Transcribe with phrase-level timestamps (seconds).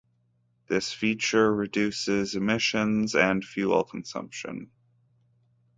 [0.65, 4.71] This feature reduces emissions and fuel consumption.